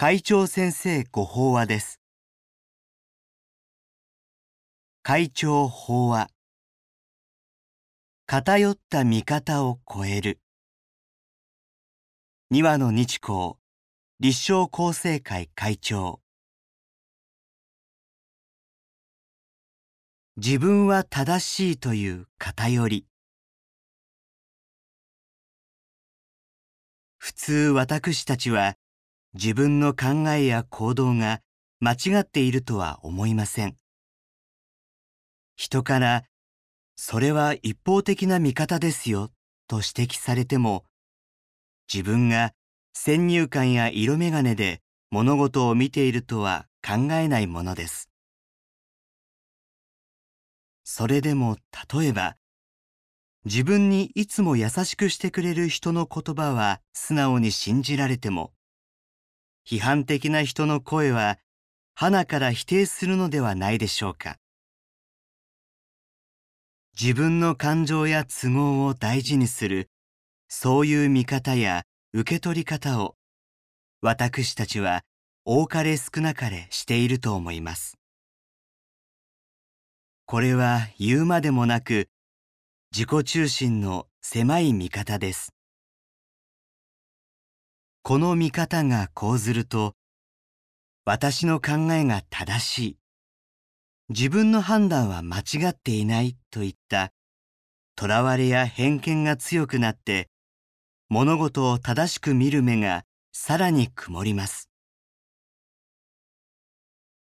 [0.00, 2.00] 会長先生ご法話です。
[5.02, 6.28] 会長法話。
[8.24, 10.38] 偏った見方を超える。
[12.48, 13.54] 二羽の日光。
[14.20, 16.20] 立正厚生会会長。
[20.36, 23.04] 自分は正しいという偏り。
[27.16, 28.76] 普通私たちは
[29.34, 31.40] 自分の考えや行動が
[31.80, 33.76] 間違っているとは思いません。
[35.56, 36.24] 人から
[36.96, 39.30] それは一方的な見方ですよ
[39.66, 40.84] と指摘されても
[41.92, 42.52] 自分が
[42.92, 44.80] 先入観や色眼鏡で
[45.10, 48.10] 物事を見ているとは考えないものです。
[50.84, 51.56] それでも
[51.92, 52.36] 例えば
[53.44, 58.52] 自分にいつも優しくしてくれる人の言葉は素直に信じられても
[59.68, 61.38] 批判的な人の声は
[61.94, 64.38] 花から否定するのではないでしょうか。
[66.98, 69.90] 自分の感情や都合を大事にする
[70.48, 71.82] そういう見方や
[72.14, 73.16] 受け取り方を
[74.00, 75.02] 私たちは
[75.44, 77.98] 多かれ少なかれしていると思います。
[80.24, 82.08] これは言うまでもなく
[82.90, 85.57] 自己中心の狭い見方です。
[88.02, 89.94] この見方が講ずると、
[91.04, 92.98] 私の考えが正しい、
[94.08, 97.12] 自分の判断は間違っていないといった
[98.00, 100.30] 囚われや偏見が強くなって、
[101.10, 104.70] 物事を正しく見る目がさらに曇ります。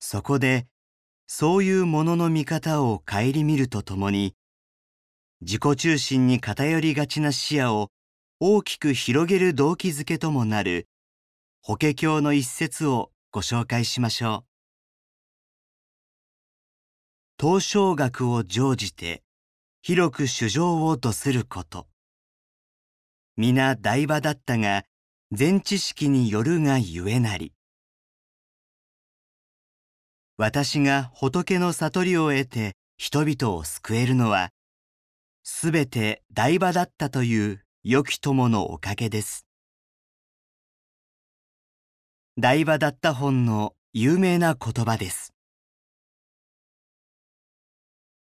[0.00, 0.66] そこで、
[1.26, 4.34] そういうものの見方を顧みるとともに、
[5.40, 7.90] 自己中心に偏りがちな視野を
[8.38, 10.88] 大きく広げる動機づけともなる
[11.62, 14.44] 法華経の一節をご紹介しましょう。
[17.40, 19.22] 東照学を乗じて
[19.80, 21.86] 広く主情を度すること。
[23.38, 24.84] 皆大場だったが
[25.32, 27.54] 全知識によるがゆえなり。
[30.36, 34.50] 私が仏の悟りを得て人々を救えるのは
[35.42, 39.46] すべて大場だったという良き友のおかげです。
[42.36, 45.32] 大場だった本の有名な言葉です。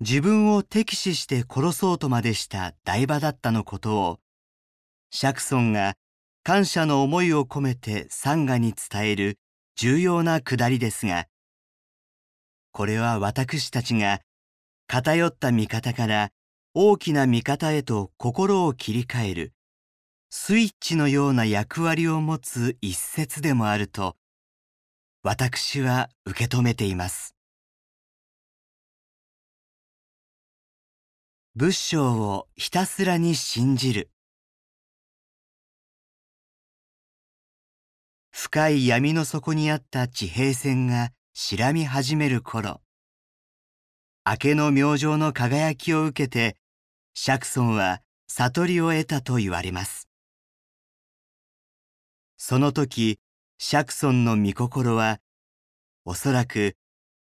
[0.00, 4.20] 自分を敵視して殺そうとまでした大場だったのことを、
[5.10, 5.96] 釈尊が
[6.42, 9.38] 感謝の思いを込めて参賀に伝える
[9.76, 11.26] 重要なくだりですが、
[12.70, 14.22] これは私たちが
[14.86, 16.30] 偏った見方から
[16.74, 19.52] 大きな見方へと心を切り替える
[20.30, 24.16] スイッチのような役割を持つ一節でもあると
[25.22, 27.34] 私は受け止めています。
[31.54, 34.10] 仏性をひたすらに信じる
[38.30, 42.80] 深い闇の底にあった地平線が白み始める頃
[44.24, 46.56] 明けの明星の輝きを受けて
[47.14, 50.08] 釈尊は悟りを得たと言われます。
[52.36, 53.20] その時、
[53.58, 55.20] 釈尊の御心は、
[56.04, 56.76] おそらく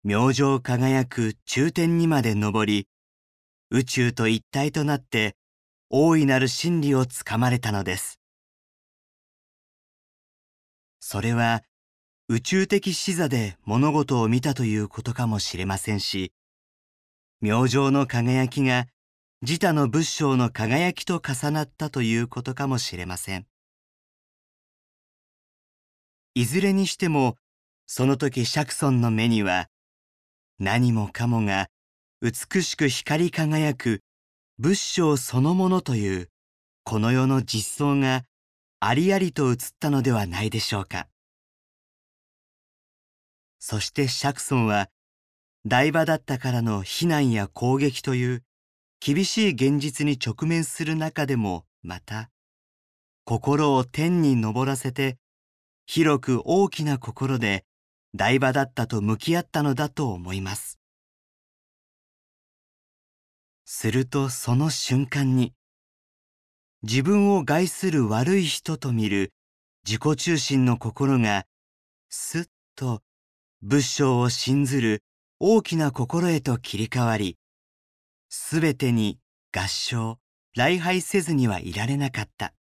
[0.04, 2.88] 明星輝く中天にまで登り、
[3.70, 5.36] 宇宙と一体となって
[5.90, 8.20] 大いなる真理をつかまれたのです。
[11.00, 11.64] それは
[12.28, 16.34] 宇宙的視座で物事を見たということかもしれませんし、
[17.40, 18.88] 明星の輝きが
[19.44, 23.46] 自他の仏性の輝きと重なったということかもしれません。
[26.34, 27.36] いずれにしても、
[27.86, 29.70] その時釈尊の目には、
[30.58, 31.68] 何もかもが
[32.20, 34.02] 美しく光り輝く
[34.58, 36.30] 仏性そのものという
[36.84, 38.24] この世の実相が
[38.80, 41.08] ありありと映ったのではないでしょうか。
[43.60, 44.90] そして釈尊は
[45.64, 48.44] 台場だったからの非難や攻撃という
[49.00, 52.30] 厳しい現実に直面する中でもまた
[53.26, 55.18] 心を天に昇らせて
[55.86, 57.66] 広く大きな心で
[58.16, 60.80] 台場だったと向き合ったのだと思います。
[63.66, 65.54] するとその瞬間に
[66.84, 69.34] 自分を害する悪い人と見る
[69.86, 71.46] 自己中心の心が
[72.10, 72.46] すっ
[72.76, 73.02] と
[73.62, 75.04] 仏性を信ずる
[75.40, 77.38] 大きな心へと切り替わり
[78.30, 79.20] すべてに
[79.52, 80.20] 合唱、
[80.56, 82.54] 礼拝せずにはいられなかった。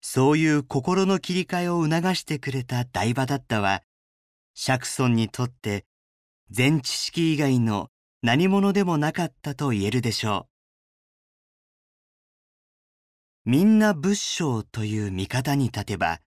[0.00, 3.82] そういう心の切り替えを促してくれた大場だったは、
[4.54, 5.84] 釈尊にとって
[6.50, 7.90] 全知識以外の
[8.22, 10.48] 何者でもなかったと言えるでしょ
[13.46, 13.50] う。
[13.50, 16.20] みんな仏性という見方に立てば、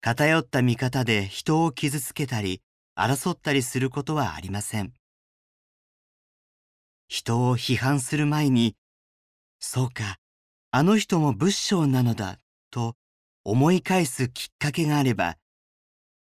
[0.00, 2.62] 偏った見方で人を傷つけたり
[2.96, 4.92] 争ったりすることはありません。
[7.08, 8.76] 人を批判する前に、
[9.60, 10.18] そうか、
[10.70, 12.38] あの人も仏性なのだ
[12.70, 12.94] と
[13.44, 15.36] 思い返すきっかけがあれば、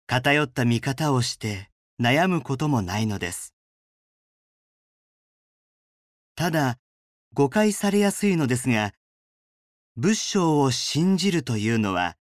[0.06, 1.70] 偏った見方をして
[2.00, 3.56] 悩むこともないのです。
[6.36, 6.78] ただ、
[7.34, 8.94] 誤解されやすいのですが、
[9.98, 12.16] 仏性を信じるというのは、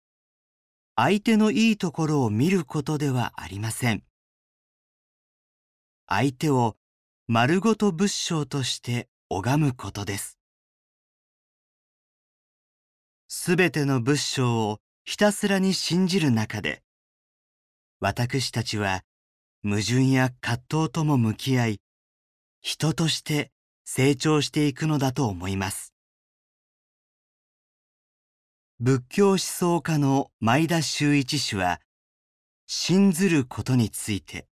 [0.96, 4.04] 相手のいいところを見ることではありません。
[6.08, 6.78] 相手を
[7.30, 10.40] 丸ごと仏性として拝むことです。
[13.28, 16.84] すべての仏性をひたすらに信じる中で、
[18.00, 19.04] 私たちは
[19.62, 21.82] 矛盾や葛藤とも向き合い、
[22.62, 23.52] 人として
[23.84, 25.94] 成長していくのだと思います。
[28.80, 31.82] 仏教思想家の前田修一氏は、
[32.68, 34.48] 信ずることについて、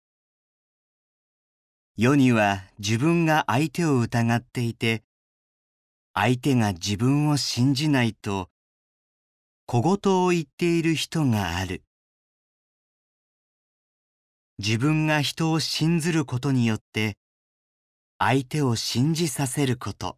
[2.03, 5.03] 世には自分が相手を疑っていて、
[6.15, 8.49] 相手が自分を信じないと、
[9.67, 11.83] 小言を言っている人がある。
[14.57, 17.19] 自分が人を信ずることによって、
[18.17, 20.17] 相手を信じさせること。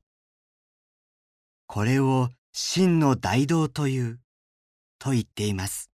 [1.67, 4.21] これを真の大道という、
[4.99, 5.91] と言っています。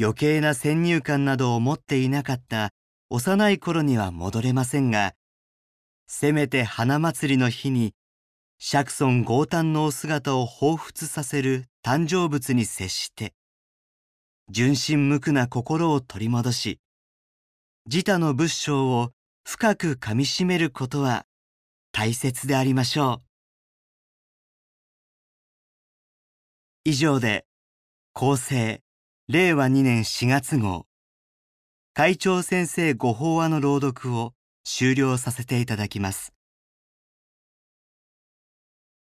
[0.00, 2.72] 余計な先入観などを持っていなかった
[3.14, 5.14] 幼い頃には戻れませんが、
[6.06, 7.92] せめて花祭りの日に、
[8.58, 13.34] 釈尊豪胆のお姿を彷彿させる誕生物に接して、
[14.48, 16.80] 純真無垢な心を取り戻し、
[17.84, 19.10] 自他の仏性を
[19.44, 21.26] 深く噛みしめることは
[21.92, 23.22] 大切でありましょう。
[26.84, 27.44] 以上で、
[28.14, 28.80] 厚生、
[29.28, 30.86] 令和2年4月号、
[31.94, 34.32] 会長先生ご法話の朗読を
[34.64, 36.32] 終了させていただきます。